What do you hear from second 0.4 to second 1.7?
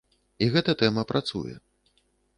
І гэта тэма працуе.